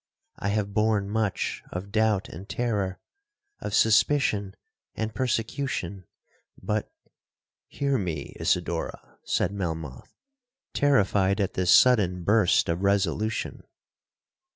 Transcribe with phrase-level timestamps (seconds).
[0.39, 4.55] I have borne much of doubt and terror,—of suspicion
[4.95, 10.15] and persecution,—but'—'Hear me, Isidora,' said Melmoth,
[10.73, 13.61] terrified at this sudden burst of resolution.